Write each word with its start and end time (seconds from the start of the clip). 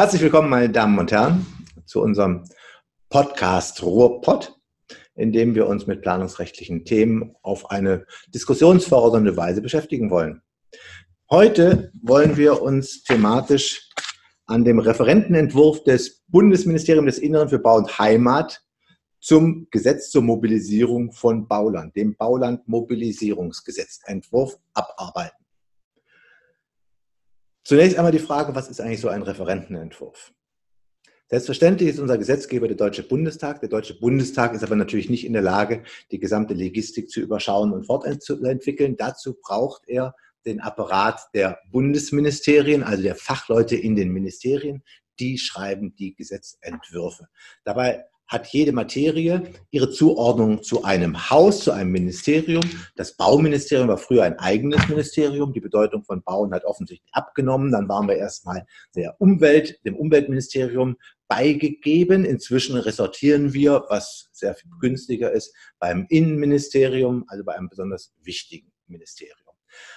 Herzlich 0.00 0.22
willkommen, 0.22 0.48
meine 0.48 0.70
Damen 0.70 0.98
und 0.98 1.12
Herren, 1.12 1.44
zu 1.84 2.00
unserem 2.00 2.44
Podcast 3.10 3.82
Ruhrpott, 3.82 4.58
in 5.14 5.30
dem 5.30 5.54
wir 5.54 5.66
uns 5.66 5.86
mit 5.86 6.00
planungsrechtlichen 6.00 6.86
Themen 6.86 7.36
auf 7.42 7.70
eine 7.70 8.06
diskussionsfördernde 8.28 9.36
Weise 9.36 9.60
beschäftigen 9.60 10.10
wollen. 10.10 10.40
Heute 11.28 11.92
wollen 12.02 12.38
wir 12.38 12.62
uns 12.62 13.02
thematisch 13.02 13.90
an 14.46 14.64
dem 14.64 14.78
Referentenentwurf 14.78 15.84
des 15.84 16.22
Bundesministeriums 16.28 17.16
des 17.16 17.22
Inneren 17.22 17.50
für 17.50 17.58
Bau 17.58 17.76
und 17.76 17.98
Heimat 17.98 18.62
zum 19.20 19.68
Gesetz 19.70 20.10
zur 20.10 20.22
Mobilisierung 20.22 21.12
von 21.12 21.46
Bauland, 21.46 21.94
dem 21.94 22.16
Bauland-Mobilisierungsgesetzentwurf, 22.16 24.56
abarbeiten. 24.72 25.44
Zunächst 27.64 27.96
einmal 27.96 28.12
die 28.12 28.18
Frage, 28.18 28.54
was 28.54 28.68
ist 28.68 28.80
eigentlich 28.80 29.00
so 29.00 29.08
ein 29.08 29.22
Referentenentwurf? 29.22 30.32
Selbstverständlich 31.28 31.90
ist 31.90 32.00
unser 32.00 32.18
Gesetzgeber 32.18 32.66
der 32.66 32.76
Deutsche 32.76 33.04
Bundestag. 33.04 33.60
Der 33.60 33.68
Deutsche 33.68 33.94
Bundestag 33.94 34.52
ist 34.52 34.64
aber 34.64 34.74
natürlich 34.74 35.08
nicht 35.08 35.24
in 35.24 35.32
der 35.32 35.42
Lage, 35.42 35.84
die 36.10 36.18
gesamte 36.18 36.54
Logistik 36.54 37.08
zu 37.08 37.20
überschauen 37.20 37.72
und 37.72 37.86
fortzuentwickeln. 37.86 38.96
Dazu 38.96 39.36
braucht 39.40 39.82
er 39.86 40.16
den 40.44 40.60
Apparat 40.60 41.20
der 41.32 41.60
Bundesministerien, 41.70 42.82
also 42.82 43.04
der 43.04 43.14
Fachleute 43.14 43.76
in 43.76 43.94
den 43.94 44.10
Ministerien, 44.10 44.82
die 45.20 45.38
schreiben 45.38 45.94
die 45.94 46.16
Gesetzentwürfe. 46.16 47.28
Dabei 47.62 48.06
hat 48.30 48.46
jede 48.46 48.72
Materie 48.72 49.42
ihre 49.70 49.90
Zuordnung 49.90 50.62
zu 50.62 50.84
einem 50.84 51.30
Haus, 51.30 51.64
zu 51.64 51.72
einem 51.72 51.90
Ministerium. 51.90 52.62
Das 52.94 53.16
Bauministerium 53.16 53.88
war 53.88 53.98
früher 53.98 54.22
ein 54.22 54.38
eigenes 54.38 54.88
Ministerium. 54.88 55.52
Die 55.52 55.60
Bedeutung 55.60 56.04
von 56.04 56.22
Bauen 56.22 56.54
hat 56.54 56.64
offensichtlich 56.64 57.10
abgenommen. 57.12 57.72
Dann 57.72 57.88
waren 57.88 58.06
wir 58.06 58.16
erstmal 58.16 58.66
der 58.94 59.20
Umwelt, 59.20 59.84
dem 59.84 59.96
Umweltministerium 59.96 60.96
beigegeben. 61.26 62.24
Inzwischen 62.24 62.76
ressortieren 62.76 63.52
wir, 63.52 63.84
was 63.88 64.30
sehr 64.32 64.54
viel 64.54 64.70
günstiger 64.80 65.32
ist, 65.32 65.52
beim 65.80 66.06
Innenministerium, 66.08 67.24
also 67.26 67.44
bei 67.44 67.56
einem 67.56 67.68
besonders 67.68 68.14
wichtigen 68.22 68.72
Ministerium. 68.86 69.36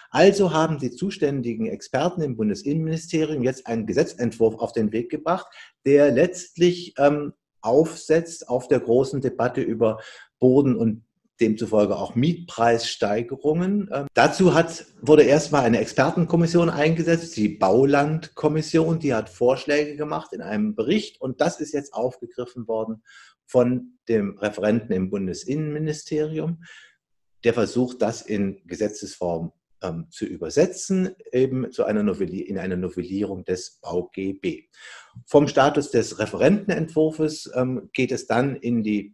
Also 0.09 0.54
haben 0.54 0.80
die 0.80 0.92
zuständigen 0.92 1.67
Experten 1.67 2.22
im 2.22 2.36
Bundesinnenministerium 2.36 3.44
jetzt 3.44 3.67
einen 3.67 3.86
Gesetzentwurf 3.86 4.56
auf 4.56 4.72
den 4.72 4.92
Weg 4.92 5.09
gebracht, 5.09 5.48
der 5.86 6.11
letztlich 6.11 6.94
ähm, 6.98 7.34
aufsetzt 7.64 8.50
auf 8.50 8.67
der 8.67 8.80
großen 8.80 9.22
Debatte 9.22 9.61
über 9.61 10.00
Boden 10.39 10.75
und 10.75 11.03
demzufolge 11.39 11.97
auch 11.97 12.16
Mietpreissteigerungen. 12.16 13.89
Ähm, 13.92 14.08
dazu 14.14 14.53
hat, 14.53 14.86
wurde 15.02 15.23
erstmal 15.23 15.64
eine 15.64 15.80
Expertenkommission 15.80 16.70
eingesetzt, 16.70 17.36
die 17.38 17.50
Baulandkommission, 17.50 19.00
die 19.00 19.14
hat 19.14 19.30
Vorschläge 19.30 19.95
gemacht 19.95 20.33
in 20.33 20.42
einem 20.42 20.75
Bericht 20.75 21.20
und 21.20 21.42
das 21.42 21.59
ist 21.59 21.73
jetzt 21.73 21.94
aufgegriffen 21.94 22.67
worden 22.67 23.03
von 23.45 23.98
dem 24.08 24.38
Referenten 24.38 24.94
im 24.94 25.09
Bundesinnenministerium, 25.09 26.64
der 27.44 27.53
versucht, 27.53 28.02
das 28.02 28.22
in 28.22 28.61
Gesetzesform 28.66 29.52
ähm, 29.84 30.08
zu 30.09 30.26
übersetzen, 30.26 31.16
eben 31.31 31.72
zu 31.72 31.84
einer 31.84 32.02
in 32.02 32.58
einer 32.58 32.76
Novellierung 32.76 33.44
des 33.45 33.80
BauGB. 33.81 34.64
Vom 35.26 35.48
Status 35.48 35.92
des 35.92 36.20
Referentenentwurfs 36.20 37.52
ähm, 37.53 37.89
geht 37.94 38.11
es 38.11 38.26
dann 38.26 38.56
in 38.56 38.84
die 38.84 39.14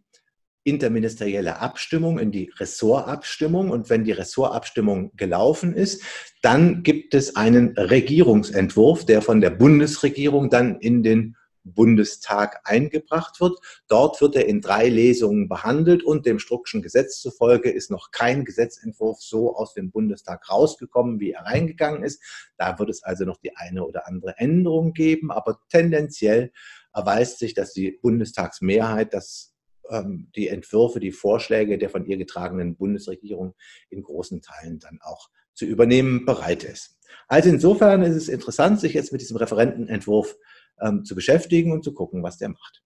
interministerielle 0.64 1.58
Abstimmung, 1.58 2.18
in 2.18 2.30
die 2.30 2.50
Ressortabstimmung. 2.58 3.70
Und 3.70 3.90
wenn 3.90 4.04
die 4.04 4.12
Ressortabstimmung 4.12 5.12
gelaufen 5.16 5.74
ist, 5.74 6.02
dann 6.42 6.82
gibt 6.82 7.14
es 7.14 7.36
einen 7.36 7.76
Regierungsentwurf, 7.76 9.04
der 9.06 9.22
von 9.22 9.40
der 9.40 9.50
Bundesregierung 9.50 10.50
dann 10.50 10.78
in 10.80 11.02
den 11.02 11.36
Bundestag 11.74 12.60
eingebracht 12.64 13.40
wird. 13.40 13.58
Dort 13.88 14.20
wird 14.20 14.36
er 14.36 14.46
in 14.46 14.60
drei 14.60 14.88
Lesungen 14.88 15.48
behandelt 15.48 16.02
und 16.02 16.26
dem 16.26 16.38
Struckschen 16.38 16.82
Gesetz 16.82 17.20
zufolge 17.20 17.70
ist 17.70 17.90
noch 17.90 18.10
kein 18.10 18.44
Gesetzentwurf 18.44 19.20
so 19.20 19.54
aus 19.54 19.74
dem 19.74 19.90
Bundestag 19.90 20.48
rausgekommen, 20.50 21.20
wie 21.20 21.32
er 21.32 21.42
reingegangen 21.42 22.02
ist. 22.02 22.22
Da 22.56 22.78
wird 22.78 22.90
es 22.90 23.02
also 23.02 23.24
noch 23.24 23.38
die 23.38 23.56
eine 23.56 23.84
oder 23.84 24.06
andere 24.06 24.36
Änderung 24.38 24.92
geben, 24.92 25.30
aber 25.30 25.60
tendenziell 25.68 26.52
erweist 26.92 27.38
sich, 27.38 27.54
dass 27.54 27.72
die 27.72 27.92
Bundestagsmehrheit 27.92 29.14
das 29.14 29.54
ähm, 29.90 30.28
die 30.36 30.48
Entwürfe, 30.48 31.00
die 31.00 31.12
Vorschläge 31.12 31.78
der 31.78 31.90
von 31.90 32.06
ihr 32.06 32.16
getragenen 32.16 32.76
Bundesregierung 32.76 33.54
in 33.90 34.02
großen 34.02 34.40
Teilen 34.40 34.78
dann 34.78 35.00
auch 35.02 35.30
zu 35.52 35.66
übernehmen 35.66 36.24
bereit 36.24 36.64
ist. 36.64 36.98
Also 37.28 37.48
insofern 37.48 38.02
ist 38.02 38.16
es 38.16 38.28
interessant, 38.28 38.80
sich 38.80 38.94
jetzt 38.94 39.12
mit 39.12 39.20
diesem 39.20 39.36
Referentenentwurf 39.36 40.36
ähm, 40.80 41.04
zu 41.04 41.14
beschäftigen 41.14 41.72
und 41.72 41.84
zu 41.84 41.92
gucken, 41.92 42.22
was 42.22 42.38
der 42.38 42.50
macht. 42.50 42.82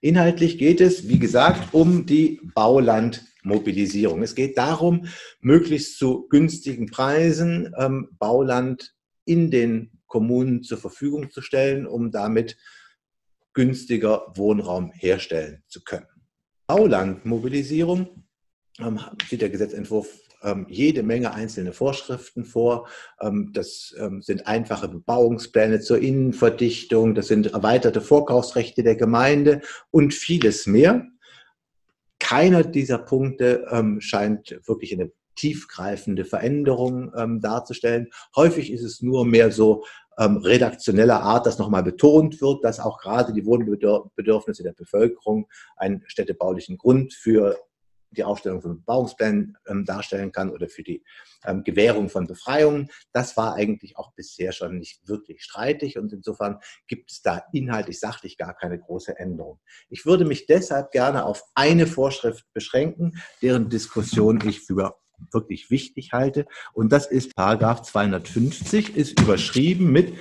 Inhaltlich 0.00 0.58
geht 0.58 0.80
es, 0.80 1.08
wie 1.08 1.18
gesagt, 1.18 1.72
um 1.72 2.04
die 2.04 2.40
Baulandmobilisierung. 2.54 4.22
Es 4.22 4.34
geht 4.34 4.58
darum, 4.58 5.06
möglichst 5.40 5.98
zu 5.98 6.28
günstigen 6.28 6.86
Preisen 6.86 7.74
ähm, 7.78 8.08
Bauland 8.18 8.94
in 9.24 9.50
den 9.50 9.92
Kommunen 10.06 10.62
zur 10.62 10.78
Verfügung 10.78 11.30
zu 11.30 11.40
stellen, 11.40 11.86
um 11.86 12.10
damit 12.10 12.58
günstiger 13.54 14.32
Wohnraum 14.34 14.92
herstellen 14.92 15.62
zu 15.68 15.82
können. 15.82 16.06
Baulandmobilisierung 16.66 18.23
ähm, 18.80 19.00
sieht 19.28 19.40
der 19.40 19.50
Gesetzentwurf 19.50 20.08
ähm, 20.42 20.66
jede 20.68 21.02
Menge 21.02 21.32
einzelne 21.32 21.72
Vorschriften 21.72 22.44
vor. 22.44 22.88
Ähm, 23.20 23.50
das 23.52 23.94
ähm, 23.98 24.20
sind 24.20 24.46
einfache 24.46 24.88
Bebauungspläne 24.88 25.80
zur 25.80 25.98
Innenverdichtung, 25.98 27.14
das 27.14 27.28
sind 27.28 27.52
erweiterte 27.52 28.00
Vorkaufsrechte 28.00 28.82
der 28.82 28.96
Gemeinde 28.96 29.60
und 29.90 30.12
vieles 30.12 30.66
mehr. 30.66 31.06
Keiner 32.18 32.64
dieser 32.64 32.98
Punkte 32.98 33.66
scheint 33.98 34.58
wirklich 34.66 34.94
eine 34.94 35.12
tiefgreifende 35.36 36.24
Veränderung 36.24 37.12
darzustellen. 37.42 38.08
Häufig 38.34 38.72
ist 38.72 38.82
es 38.82 39.02
nur 39.02 39.26
mehr 39.26 39.52
so 39.52 39.84
redaktioneller 40.18 41.20
Art, 41.20 41.44
dass 41.44 41.58
nochmal 41.58 41.82
betont 41.82 42.40
wird, 42.40 42.64
dass 42.64 42.80
auch 42.80 42.98
gerade 42.98 43.34
die 43.34 43.44
Wohnbedürfnisse 43.44 44.62
der 44.62 44.72
Bevölkerung 44.72 45.48
einen 45.76 46.02
städtebaulichen 46.06 46.78
Grund 46.78 47.12
für 47.12 47.58
die 48.14 48.24
Aufstellung 48.24 48.62
von 48.62 48.76
Bebauungsplänen 48.78 49.56
ähm, 49.66 49.84
darstellen 49.84 50.32
kann 50.32 50.50
oder 50.50 50.68
für 50.68 50.82
die 50.82 51.04
ähm, 51.44 51.64
Gewährung 51.64 52.08
von 52.08 52.26
Befreiungen. 52.26 52.90
Das 53.12 53.36
war 53.36 53.54
eigentlich 53.54 53.96
auch 53.96 54.12
bisher 54.14 54.52
schon 54.52 54.78
nicht 54.78 55.06
wirklich 55.08 55.42
streitig 55.42 55.98
und 55.98 56.12
insofern 56.12 56.58
gibt 56.86 57.10
es 57.10 57.22
da 57.22 57.42
inhaltlich, 57.52 58.00
sachlich 58.00 58.36
gar 58.36 58.54
keine 58.54 58.78
große 58.78 59.18
Änderung. 59.18 59.60
Ich 59.88 60.06
würde 60.06 60.24
mich 60.24 60.46
deshalb 60.46 60.90
gerne 60.90 61.24
auf 61.24 61.42
eine 61.54 61.86
Vorschrift 61.86 62.44
beschränken, 62.52 63.18
deren 63.42 63.68
Diskussion 63.68 64.40
ich 64.46 64.60
für 64.60 64.96
wirklich 65.32 65.70
wichtig 65.70 66.12
halte 66.12 66.46
und 66.72 66.90
das 66.92 67.06
ist 67.06 67.34
Paragraph 67.36 67.82
250, 67.82 68.96
ist 68.96 69.20
überschrieben 69.20 69.92
mit 69.92 70.14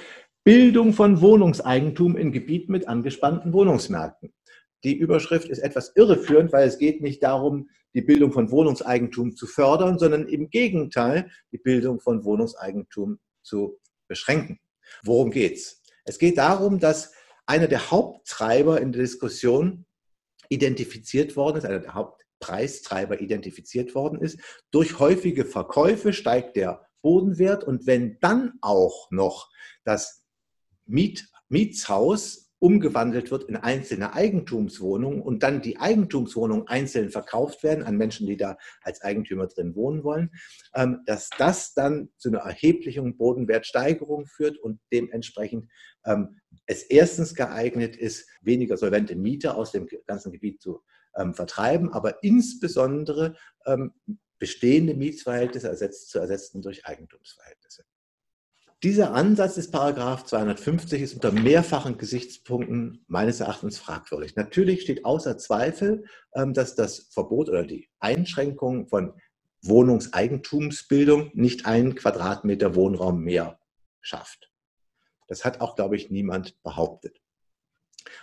Bildung 0.43 0.91
von 0.91 1.21
Wohnungseigentum 1.21 2.17
in 2.17 2.31
Gebieten 2.33 2.73
mit 2.73 2.87
angespannten 2.87 3.53
Wohnungsmärkten. 3.53 4.33
Die 4.83 4.97
Überschrift 4.97 5.47
ist 5.49 5.59
etwas 5.59 5.93
irreführend, 5.95 6.51
weil 6.51 6.67
es 6.67 6.77
geht 6.77 7.01
nicht 7.01 7.23
darum, 7.23 7.69
die 7.93 8.01
Bildung 8.01 8.31
von 8.31 8.51
Wohnungseigentum 8.51 9.35
zu 9.35 9.47
fördern, 9.47 9.99
sondern 9.99 10.27
im 10.27 10.49
Gegenteil, 10.49 11.31
die 11.51 11.57
Bildung 11.57 11.99
von 11.99 12.23
Wohnungseigentum 12.25 13.19
zu 13.43 13.79
beschränken. 14.07 14.59
Worum 15.03 15.31
geht's? 15.31 15.81
Es 16.05 16.19
geht 16.19 16.37
darum, 16.37 16.79
dass 16.79 17.13
einer 17.45 17.67
der 17.67 17.91
Haupttreiber 17.91 18.81
in 18.81 18.91
der 18.91 19.01
Diskussion 19.01 19.85
identifiziert 20.49 21.35
worden 21.35 21.57
ist, 21.57 21.65
einer 21.65 21.79
der 21.79 21.93
Hauptpreistreiber 21.93 23.21
identifiziert 23.21 23.95
worden 23.95 24.19
ist. 24.19 24.39
Durch 24.71 24.99
häufige 24.99 25.45
Verkäufe 25.45 26.13
steigt 26.13 26.55
der 26.55 26.85
Bodenwert 27.01 27.63
und 27.63 27.85
wenn 27.85 28.17
dann 28.19 28.53
auch 28.61 29.09
noch 29.11 29.49
das 29.83 30.25
Miet, 30.85 31.27
Mietshaus 31.49 32.52
umgewandelt 32.63 33.29
wird 33.29 33.43
in 33.43 33.57
einzelne 33.57 34.13
Eigentumswohnungen 34.13 35.21
und 35.21 35.43
dann 35.43 35.61
die 35.61 35.79
Eigentumswohnungen 35.81 36.65
einzeln 36.69 37.09
verkauft 37.09 37.61
werden 37.61 37.83
an 37.83 37.97
Menschen, 37.97 38.25
die 38.25 38.37
da 38.37 38.57
als 38.83 39.01
Eigentümer 39.01 39.47
drin 39.47 39.75
wohnen 39.75 40.05
wollen, 40.05 40.31
ähm, 40.73 41.01
dass 41.05 41.29
das 41.37 41.73
dann 41.73 42.07
zu 42.15 42.29
einer 42.29 42.39
erheblichen 42.39 43.17
Bodenwertsteigerung 43.17 44.27
führt 44.27 44.57
und 44.57 44.79
dementsprechend 44.93 45.69
ähm, 46.05 46.39
es 46.65 46.83
erstens 46.83 47.35
geeignet 47.35 47.97
ist, 47.97 48.29
weniger 48.39 48.77
solvente 48.77 49.17
Mieter 49.17 49.57
aus 49.57 49.73
dem 49.73 49.85
ganzen 50.07 50.31
Gebiet 50.31 50.61
zu 50.61 50.81
ähm, 51.17 51.33
vertreiben, 51.33 51.91
aber 51.91 52.23
insbesondere 52.23 53.35
bestehende 54.39 54.93
Mietsverhältnisse 54.93 55.89
zu 55.89 56.19
ersetzen 56.19 56.61
durch 56.61 56.85
Eigentumsverhältnisse. 56.85 57.62
Dieser 58.83 59.13
Ansatz 59.13 59.55
des 59.55 59.71
Paragraph 59.71 60.25
250 60.25 61.01
ist 61.01 61.13
unter 61.13 61.31
mehrfachen 61.31 61.97
Gesichtspunkten 61.97 63.05
meines 63.07 63.39
Erachtens 63.39 63.77
fragwürdig. 63.77 64.35
Natürlich 64.35 64.81
steht 64.81 65.05
außer 65.05 65.37
Zweifel, 65.37 66.03
ähm, 66.35 66.53
dass 66.53 66.75
das 66.75 67.07
Verbot 67.11 67.47
oder 67.47 67.65
die 67.65 67.87
Einschränkung 68.01 68.87
von 68.87 69.13
Wohnungseigentumsbildung 69.61 71.31
nicht 71.33 71.65
einen 71.65 71.95
Quadratmeter 71.95 72.75
Wohnraum 72.75 73.21
mehr 73.23 73.57
schafft. 74.01 74.51
Das 75.29 75.45
hat 75.45 75.61
auch, 75.61 75.77
glaube 75.77 75.95
ich, 75.95 76.11
niemand 76.11 76.61
behauptet. 76.61 77.21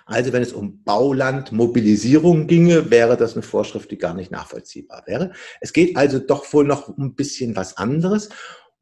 Also 0.04 0.34
wenn 0.34 0.42
es 0.42 0.52
um 0.52 0.84
Baulandmobilisierung 0.84 2.46
ginge, 2.46 2.90
wäre 2.90 3.16
das 3.16 3.32
eine 3.32 3.42
Vorschrift, 3.42 3.90
die 3.90 3.96
gar 3.96 4.12
nicht 4.12 4.30
nachvollziehbar 4.30 5.04
wäre. 5.06 5.32
Es 5.62 5.72
geht 5.72 5.96
also 5.96 6.18
doch 6.18 6.52
wohl 6.52 6.66
noch 6.66 6.98
ein 6.98 7.14
bisschen 7.14 7.56
was 7.56 7.78
anderes. 7.78 8.28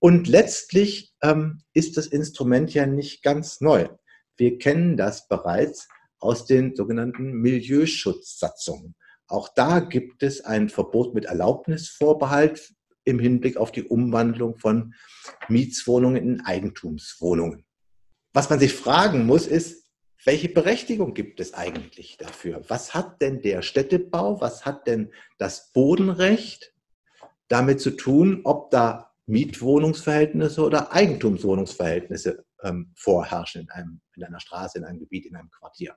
Und 0.01 0.29
letztlich 0.29 1.13
ähm, 1.23 1.63
ist 1.73 1.97
das 1.97 2.07
Instrument 2.07 2.73
ja 2.73 2.87
nicht 2.87 3.23
ganz 3.23 3.61
neu. 3.61 3.89
Wir 4.37 4.59
kennen 4.59 4.97
das 4.97 5.27
bereits 5.27 5.89
aus 6.21 6.47
den 6.47 6.77
sogenannten 6.77 7.33
Milieuschutzsatzungen. 7.33 8.95
Auch 9.27 9.49
da 9.55 9.81
gibt 9.81 10.23
es 10.23 10.41
ein 10.45 10.69
Verbot 10.69 11.15
mit 11.15 11.27
Erlaubnisvorbehalt 11.27 12.73
im 13.05 13.19
Hinblick 13.19 13.57
auf 13.57 13.73
die 13.73 13.85
Umwandlung 13.85 14.59
von 14.59 14.95
Mietswohnungen 15.49 16.23
in 16.23 16.41
Eigentumswohnungen. 16.41 17.65
Was 18.33 18.51
man 18.51 18.59
sich 18.59 18.73
fragen 18.73 19.27
muss, 19.27 19.47
ist, 19.47 19.89
welche 20.25 20.49
Berechtigung 20.49 21.15
gibt 21.15 21.41
es 21.41 21.55
eigentlich 21.55 22.17
dafür? 22.19 22.63
Was 22.69 22.95
hat 22.95 23.21
denn 23.21 23.41
der 23.41 23.63
Städtebau, 23.63 24.41
was 24.41 24.65
hat 24.65 24.87
denn 24.87 25.13
das 25.39 25.73
Bodenrecht 25.73 26.75
damit 27.49 27.81
zu 27.81 27.93
tun, 27.93 28.41
ob 28.45 28.71
da 28.71 29.08
Mietwohnungsverhältnisse 29.29 30.65
oder 30.65 30.93
Eigentumswohnungsverhältnisse 30.93 32.45
ähm, 32.63 32.93
vorherrschen 32.97 33.63
in, 33.63 33.71
einem, 33.71 34.01
in 34.17 34.25
einer 34.25 34.41
Straße, 34.41 34.79
in 34.79 34.85
einem 34.85 34.99
Gebiet, 34.99 35.27
in 35.27 35.37
einem 35.37 35.51
Quartier? 35.51 35.97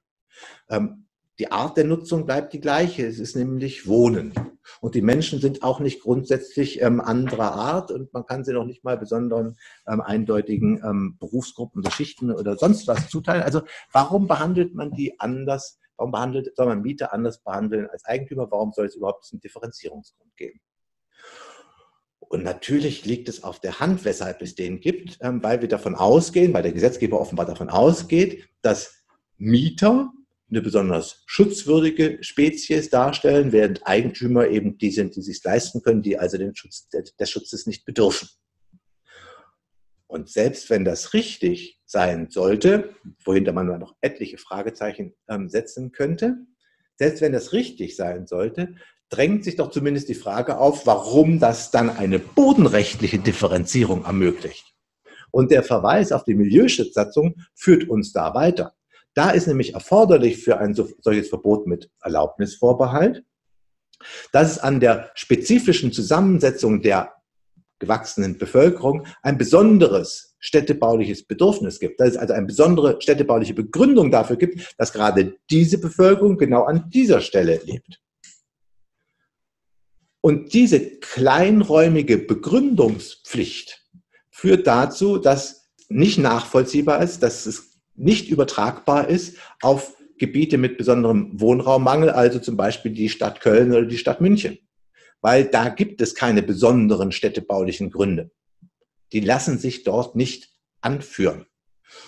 Ähm, 0.70 1.08
die 1.40 1.52
Art 1.52 1.76
der 1.78 1.86
Nutzung 1.86 2.26
bleibt 2.26 2.54
die 2.54 2.60
gleiche. 2.60 3.08
Es 3.08 3.18
ist 3.18 3.36
nämlich 3.36 3.88
Wohnen. 3.88 4.34
Und 4.80 4.94
die 4.94 5.02
Menschen 5.02 5.40
sind 5.40 5.64
auch 5.64 5.80
nicht 5.80 6.02
grundsätzlich 6.02 6.82
ähm, 6.82 7.02
anderer 7.02 7.54
Art 7.54 7.90
und 7.90 8.14
man 8.14 8.26
kann 8.26 8.44
sie 8.44 8.54
noch 8.54 8.66
nicht 8.66 8.84
mal 8.84 8.98
besonderen 8.98 9.58
ähm, 9.88 10.02
eindeutigen 10.02 10.82
ähm, 10.84 11.18
Berufsgruppen 11.20 11.82
oder 11.82 11.90
Schichten 11.90 12.32
oder 12.32 12.58
sonst 12.58 12.88
was 12.88 13.10
zuteilen. 13.10 13.42
Also 13.42 13.62
warum 13.92 14.28
behandelt 14.28 14.76
man 14.76 14.92
die 14.92 15.20
anders? 15.20 15.80
Warum 15.98 16.12
behandelt, 16.12 16.56
soll 16.56 16.68
man 16.68 16.82
Mieter 16.82 17.14
anders 17.14 17.42
behandeln 17.42 17.88
als 17.88 18.06
Eigentümer? 18.06 18.52
Warum 18.52 18.72
soll 18.72 18.86
es 18.86 18.96
überhaupt 18.96 19.28
einen 19.32 19.42
Differenzierungsgrund 19.42 20.36
geben? 20.36 20.60
Und 22.30 22.44
natürlich 22.44 23.06
liegt 23.06 23.28
es 23.28 23.44
auf 23.44 23.60
der 23.60 23.80
Hand, 23.80 24.06
weshalb 24.06 24.42
es 24.42 24.56
den 24.56 24.80
gibt, 24.80 25.18
ähm, 25.22 25.44
weil 25.44 25.62
wir 25.62 25.68
davon 25.68 25.96
ausgehen, 25.96 26.54
weil 26.54 26.64
der 26.64 26.72
Gesetzgeber 26.72 27.20
offenbar 27.20 27.46
davon 27.46 27.70
ausgeht, 27.70 28.48
dass 28.62 29.04
Mieter 29.38 30.12
eine 30.50 30.62
besonders 30.62 31.24
schutzwürdige 31.26 32.18
Spezies 32.22 32.90
darstellen, 32.90 33.52
während 33.52 33.88
Eigentümer 33.88 34.48
eben 34.48 34.78
die 34.78 34.92
sind, 34.92 35.16
die 35.16 35.22
sich 35.22 35.42
leisten 35.44 35.82
können, 35.82 36.02
die 36.02 36.18
also 36.18 36.38
den 36.38 36.56
Schutz, 36.56 36.90
des 36.90 37.30
Schutzes 37.30 37.68
nicht 37.68 37.86
bedürfen. 37.86 38.28
Und 40.08 40.30
selbst 40.30 40.70
wenn 40.70 40.84
das 40.84 41.14
richtig 41.14 41.80
sein 41.86 42.30
sollte, 42.30 42.96
wohinter 43.24 43.54
man 43.54 43.68
noch 43.80 43.96
etliche 44.02 44.38
Fragezeichen 44.38 45.14
ähm, 45.30 45.48
setzen 45.48 45.94
könnte, 45.94 46.38
selbst 46.98 47.22
wenn 47.22 47.32
das 47.32 47.54
richtig 47.54 47.96
sein 47.96 48.28
sollte, 48.28 48.76
drängt 49.12 49.44
sich 49.44 49.58
doch 49.58 49.70
zumindest 49.70 50.10
die 50.10 50.16
Frage 50.16 50.58
auf, 50.58 50.88
warum 50.88 51.40
das 51.40 51.70
dann 51.70 51.90
eine 51.90 52.18
bodenrechtliche 52.18 53.20
Differenzierung 53.20 54.06
ermöglicht. 54.06 54.74
Und 55.32 55.52
der 55.52 55.64
Verweis 55.64 56.12
auf 56.12 56.24
die 56.24 56.34
Milieuschutzsatzung 56.34 57.36
führt 57.54 57.88
uns 57.88 58.14
da 58.14 58.34
weiter. 58.34 58.74
Da 59.14 59.32
ist 59.32 59.48
nämlich 59.48 59.74
erforderlich 59.74 60.44
für 60.44 60.58
ein 60.58 60.74
solches 60.74 61.30
Verbot 61.30 61.68
mit 61.68 61.90
Erlaubnisvorbehalt, 62.02 63.24
dass 64.32 64.52
es 64.52 64.60
an 64.60 64.80
der 64.80 65.12
spezifischen 65.14 65.92
Zusammensetzung 65.92 66.82
der 66.82 67.14
gewachsenen 67.80 68.38
Bevölkerung 68.38 69.06
ein 69.22 69.38
besonderes 69.38 70.36
städtebauliches 70.40 71.28
Bedürfnis 71.28 71.80
gibt. 71.80 72.00
Dass 72.00 72.12
es 72.12 72.18
also 72.18 72.34
eine 72.34 72.46
besondere 72.46 73.02
städtebauliche 73.02 73.54
Begründung 73.54 74.10
dafür 74.12 74.38
gibt, 74.38 74.74
dass 74.78 74.94
gerade 74.94 75.36
diese 75.50 75.80
Bevölkerung 75.80 76.38
genau 76.38 76.64
an 76.64 76.90
dieser 76.90 77.20
Stelle 77.20 77.60
lebt. 77.66 78.00
Und 80.22 80.54
diese 80.54 81.00
kleinräumige 81.00 82.20
Begründungspflicht 82.20 83.84
führt 84.30 84.68
dazu, 84.68 85.18
dass 85.18 85.72
nicht 85.90 86.20
nachvollziehbar 86.20 87.02
ist, 87.02 87.24
dass 87.24 87.46
es 87.46 87.80
nicht 87.96 88.30
übertragbar 88.30 89.10
ist 89.10 89.38
auf 89.62 89.96
Gebiete 90.18 90.60
mit 90.60 90.78
besonderem 90.78 91.40
Wohnraummangel, 91.40 92.12
also 92.12 92.40
zum 92.40 92.56
Beispiel 92.56 92.92
die 92.92 93.10
Stadt 93.10 93.42
Köln 93.42 93.72
oder 93.72 93.86
die 93.86 93.98
Stadt 93.98 94.22
München. 94.22 94.60
Weil 95.20 95.46
da 95.46 95.70
gibt 95.70 96.02
es 96.02 96.16
keine 96.16 96.44
besonderen 96.44 97.12
städtebaulichen 97.12 97.90
Gründe. 97.90 98.32
Die 99.14 99.20
lassen 99.20 99.58
sich 99.58 99.84
dort 99.84 100.16
nicht 100.16 100.50
anführen. 100.82 101.48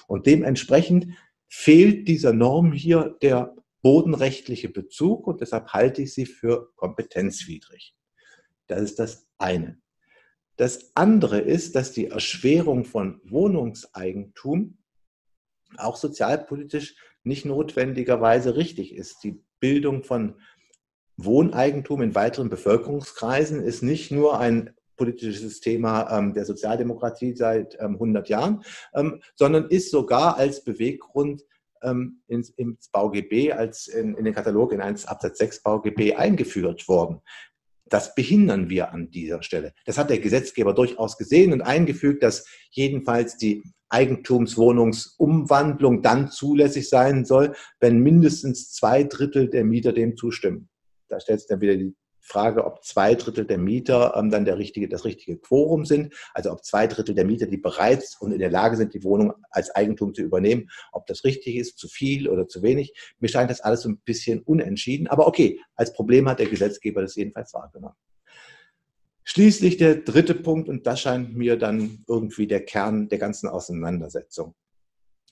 Und 0.07 0.27
dementsprechend 0.27 1.07
fehlt 1.48 2.07
dieser 2.07 2.33
Norm 2.33 2.71
hier 2.71 3.18
der 3.21 3.56
bodenrechtliche 3.81 4.69
Bezug 4.69 5.27
und 5.27 5.42
deshalb 5.42 5.74
halte 5.74 6.04
ich 6.04 6.13
sie 6.13 6.25
für 6.25 6.71
kompetenzwidrig. 6.75 7.95
Das 8.68 8.81
ist 8.81 9.00
das 9.00 9.27
eine. 9.38 9.80
Das 10.56 10.92
andere 10.95 11.39
ist, 11.39 11.75
dass 11.75 11.92
die 11.92 12.07
Erschwerung 12.07 12.86
von 12.86 13.19
Wohnungseigentum 13.24 14.77
auch 15.77 15.95
sozialpolitisch 15.95 16.95
nicht 17.24 17.45
notwendigerweise 17.45 18.56
richtig 18.56 18.94
ist. 18.94 19.24
Die 19.24 19.42
Bildung 19.60 20.04
von 20.04 20.39
Wohneigentum 21.18 22.01
in 22.01 22.15
weiteren 22.15 22.50
Bevölkerungskreisen 22.50 23.62
ist 23.62 23.81
nicht 23.81 24.12
nur 24.12 24.39
ein 24.39 24.75
politisches 24.95 25.60
Thema 25.60 26.10
ähm, 26.12 26.33
der 26.33 26.45
Sozialdemokratie 26.45 27.36
seit 27.36 27.75
ähm, 27.80 27.94
100 27.94 28.30
Jahren, 28.30 28.63
ähm, 28.94 29.21
sondern 29.36 29.68
ist 29.69 29.89
sogar 29.89 30.38
als 30.38 30.63
Beweggrund 30.63 31.44
ähm, 31.81 32.21
ins, 32.27 32.50
ins 32.50 32.89
BauGB, 32.89 33.51
als 33.54 33.88
in, 33.88 34.15
in, 34.15 34.25
den 34.25 34.33
Katalog 34.33 34.71
in 34.71 34.81
1 34.81 35.06
Absatz 35.06 35.39
6 35.39 35.63
BauGB 35.63 36.15
eingeführt 36.15 36.88
worden. 36.88 37.21
Das 37.93 38.15
behindern 38.15 38.69
wir 38.71 38.91
an 38.91 39.11
dieser 39.11 39.43
Stelle. 39.43 39.75
Das 39.85 39.99
hat 39.99 40.09
der 40.09 40.17
Gesetzgeber 40.17 40.73
durchaus 40.73 41.15
gesehen 41.15 41.53
und 41.53 41.61
eingefügt, 41.61 42.23
dass 42.23 42.47
jedenfalls 42.71 43.37
die 43.37 43.61
Eigentumswohnungsumwandlung 43.89 46.01
dann 46.01 46.31
zulässig 46.31 46.89
sein 46.89 47.23
soll, 47.23 47.53
wenn 47.79 47.99
mindestens 47.99 48.71
zwei 48.71 49.03
Drittel 49.03 49.47
der 49.47 49.63
Mieter 49.63 49.93
dem 49.93 50.17
zustimmen. 50.17 50.69
Da 51.07 51.19
stellt 51.19 51.41
sich 51.41 51.49
dann 51.49 51.61
wieder 51.61 51.75
die 51.75 51.93
Frage, 52.25 52.65
ob 52.65 52.83
zwei 52.83 53.15
Drittel 53.15 53.45
der 53.45 53.57
Mieter 53.57 54.15
ähm, 54.15 54.31
dann 54.31 54.45
der 54.45 54.57
richtige, 54.57 54.87
das 54.87 55.03
richtige 55.03 55.38
Quorum 55.38 55.86
sind, 55.86 56.13
also 56.33 56.51
ob 56.51 56.63
zwei 56.63 56.88
Drittel 56.88 57.13
der 57.13 57.25
Mieter, 57.25 57.48
die 57.48 57.57
bereit 57.57 58.03
und 58.19 58.31
in 58.31 58.39
der 58.39 58.50
Lage 58.50 58.77
sind, 58.77 58.93
die 58.93 59.03
Wohnung 59.03 59.33
als 59.51 59.69
Eigentum 59.75 60.13
zu 60.13 60.21
übernehmen, 60.21 60.69
ob 60.93 61.05
das 61.05 61.25
richtig 61.25 61.57
ist, 61.57 61.77
zu 61.77 61.88
viel 61.88 62.29
oder 62.29 62.48
zu 62.48 62.63
wenig. 62.63 62.93
Mir 63.19 63.27
scheint 63.27 63.51
das 63.51 63.62
alles 63.62 63.81
so 63.81 63.89
ein 63.89 64.00
bisschen 64.00 64.41
unentschieden, 64.41 65.07
aber 65.07 65.27
okay, 65.27 65.59
als 65.75 65.93
Problem 65.93 66.29
hat 66.29 66.39
der 66.39 66.48
Gesetzgeber 66.48 67.01
das 67.01 67.15
jedenfalls 67.15 67.53
wahrgenommen. 67.53 67.95
Schließlich 69.25 69.77
der 69.77 69.95
dritte 69.95 70.36
Punkt, 70.36 70.67
und 70.67 70.86
das 70.88 71.01
scheint 71.01 71.36
mir 71.36 71.57
dann 71.57 72.03
irgendwie 72.07 72.48
der 72.48 72.63
Kern 72.63 73.09
der 73.09 73.19
ganzen 73.19 73.48
Auseinandersetzung. 73.48 74.55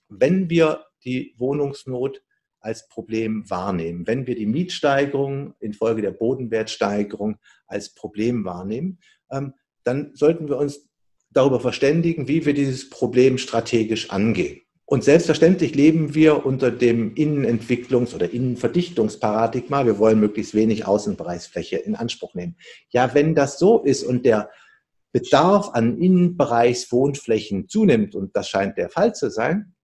Wenn 0.07 0.49
wir 0.49 0.85
die 1.03 1.35
Wohnungsnot 1.37 2.21
als 2.61 2.87
Problem 2.87 3.49
wahrnehmen, 3.49 4.07
wenn 4.07 4.27
wir 4.27 4.35
die 4.35 4.45
Mietsteigerung 4.45 5.53
infolge 5.59 6.01
der 6.01 6.11
Bodenwertsteigerung 6.11 7.37
als 7.67 7.93
Problem 7.93 8.45
wahrnehmen, 8.45 8.99
ähm, 9.31 9.53
dann 9.83 10.11
sollten 10.13 10.47
wir 10.47 10.57
uns 10.57 10.89
darüber 11.31 11.59
verständigen, 11.59 12.27
wie 12.27 12.45
wir 12.45 12.53
dieses 12.53 12.89
Problem 12.89 13.37
strategisch 13.37 14.11
angehen. 14.11 14.61
Und 14.85 15.05
selbstverständlich 15.05 15.73
leben 15.73 16.15
wir 16.15 16.45
unter 16.45 16.69
dem 16.69 17.15
Innenentwicklungs- 17.15 18.13
oder 18.13 18.29
Innenverdichtungsparadigma. 18.29 19.85
Wir 19.85 19.97
wollen 19.99 20.19
möglichst 20.19 20.53
wenig 20.53 20.85
Außenbereichsfläche 20.85 21.77
in 21.77 21.95
Anspruch 21.95 22.33
nehmen. 22.33 22.57
Ja, 22.89 23.13
wenn 23.13 23.33
das 23.33 23.57
so 23.57 23.81
ist 23.81 24.03
und 24.03 24.25
der 24.25 24.49
Bedarf 25.13 25.69
an 25.69 25.97
Innenbereichswohnflächen 25.97 27.69
zunimmt, 27.69 28.15
und 28.15 28.35
das 28.35 28.49
scheint 28.49 28.77
der 28.77 28.89
Fall 28.89 29.15
zu 29.15 29.29
sein, 29.29 29.75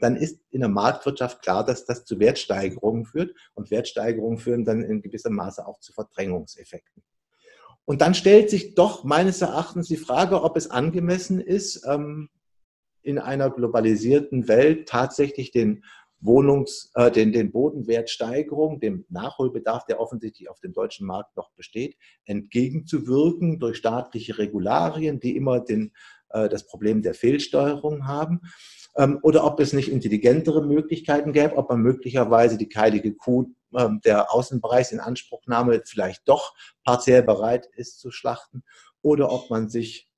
dann 0.00 0.16
ist 0.16 0.40
in 0.50 0.60
der 0.60 0.68
Marktwirtschaft 0.68 1.42
klar, 1.42 1.64
dass 1.64 1.84
das 1.84 2.04
zu 2.04 2.18
Wertsteigerungen 2.18 3.04
führt 3.04 3.34
und 3.54 3.70
Wertsteigerungen 3.70 4.38
führen 4.38 4.64
dann 4.64 4.82
in 4.82 5.02
gewissem 5.02 5.34
Maße 5.34 5.66
auch 5.66 5.80
zu 5.80 5.92
Verdrängungseffekten. 5.92 7.02
Und 7.84 8.00
dann 8.00 8.14
stellt 8.14 8.50
sich 8.50 8.74
doch 8.74 9.04
meines 9.04 9.42
Erachtens 9.42 9.88
die 9.88 9.96
Frage, 9.96 10.42
ob 10.42 10.56
es 10.56 10.70
angemessen 10.70 11.40
ist, 11.40 11.84
ähm, 11.86 12.30
in 13.02 13.18
einer 13.18 13.50
globalisierten 13.50 14.48
Welt 14.48 14.88
tatsächlich 14.88 15.50
den 15.50 15.84
Wohnungs, 16.20 16.90
äh, 16.94 17.10
den, 17.10 17.32
den 17.32 17.52
Bodenwertsteigerung, 17.52 18.80
dem 18.80 19.04
Nachholbedarf, 19.10 19.84
der 19.84 20.00
offensichtlich 20.00 20.48
auf 20.48 20.58
dem 20.60 20.72
deutschen 20.72 21.06
Markt 21.06 21.36
noch 21.36 21.50
besteht, 21.52 21.98
entgegenzuwirken 22.24 23.58
durch 23.60 23.76
staatliche 23.76 24.38
Regularien, 24.38 25.20
die 25.20 25.36
immer 25.36 25.60
den, 25.60 25.92
äh, 26.30 26.48
das 26.48 26.66
Problem 26.66 27.02
der 27.02 27.12
Fehlsteuerung 27.12 28.06
haben. 28.06 28.40
Ähm, 28.96 29.18
oder 29.22 29.44
ob 29.44 29.60
es 29.60 29.72
nicht 29.72 29.88
intelligentere 29.88 30.64
Möglichkeiten 30.64 31.32
gäbe, 31.32 31.56
ob 31.56 31.68
man 31.70 31.80
möglicherweise 31.80 32.56
die 32.58 32.68
keilige 32.68 33.14
Kuh 33.14 33.52
äh, 33.72 33.88
der 34.04 34.32
Außenbereichsinanspruchnahme 34.32 35.82
vielleicht 35.84 36.28
doch 36.28 36.54
partiell 36.84 37.22
bereit 37.22 37.68
ist 37.74 37.98
zu 37.98 38.10
schlachten 38.10 38.62
oder 39.02 39.30
ob 39.32 39.50
man 39.50 39.68
sich 39.68 40.08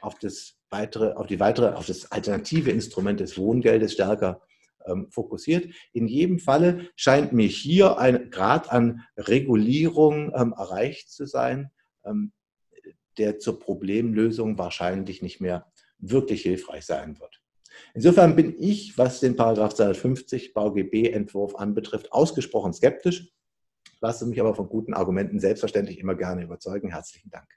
auf 0.00 0.18
das 0.18 0.56
weitere, 0.70 1.12
auf 1.12 1.26
die 1.26 1.40
weitere, 1.40 1.74
auf 1.74 1.86
das 1.86 2.10
alternative 2.12 2.70
Instrument 2.70 3.20
des 3.20 3.38
Wohngeldes 3.38 3.92
stärker 3.92 4.40
ähm, 4.86 5.10
fokussiert. 5.10 5.72
In 5.92 6.06
jedem 6.06 6.38
Falle 6.38 6.90
scheint 6.96 7.32
mir 7.32 7.46
hier 7.46 7.98
ein 7.98 8.30
Grad 8.30 8.70
an 8.70 9.02
Regulierung 9.16 10.32
ähm, 10.34 10.54
erreicht 10.56 11.10
zu 11.10 11.26
sein, 11.26 11.70
ähm, 12.04 12.32
der 13.18 13.38
zur 13.38 13.58
Problemlösung 13.58 14.58
wahrscheinlich 14.58 15.22
nicht 15.22 15.40
mehr 15.40 15.70
wirklich 15.98 16.42
hilfreich 16.42 16.84
sein 16.84 17.18
wird. 17.20 17.33
Insofern 17.94 18.36
bin 18.36 18.54
ich, 18.58 18.96
was 18.98 19.20
den 19.20 19.36
Paragraph 19.36 19.74
250 19.74 20.54
BauGB-Entwurf 20.54 21.54
anbetrifft, 21.56 22.12
ausgesprochen 22.12 22.72
skeptisch, 22.72 23.32
lasse 24.00 24.26
mich 24.26 24.40
aber 24.40 24.54
von 24.54 24.68
guten 24.68 24.94
Argumenten 24.94 25.40
selbstverständlich 25.40 25.98
immer 25.98 26.14
gerne 26.14 26.42
überzeugen. 26.42 26.90
Herzlichen 26.90 27.30
Dank. 27.30 27.48